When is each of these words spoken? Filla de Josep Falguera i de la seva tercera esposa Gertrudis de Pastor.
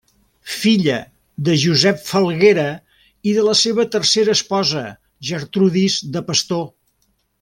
Filla 0.59 0.95
de 1.49 1.57
Josep 1.63 1.99
Falguera 2.07 2.65
i 3.31 3.35
de 3.37 3.43
la 3.49 3.53
seva 3.59 3.85
tercera 3.97 4.35
esposa 4.39 4.83
Gertrudis 5.33 5.99
de 6.17 6.25
Pastor. 6.33 6.65